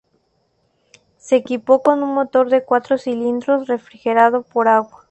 [1.19, 4.99] Se equipó con un motor de cuatro cilindros refrigerado por agua.